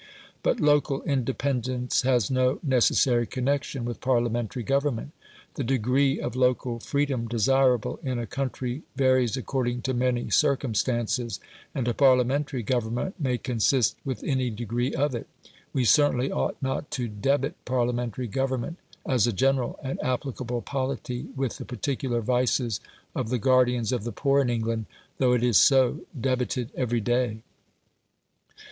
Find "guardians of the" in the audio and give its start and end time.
23.37-24.11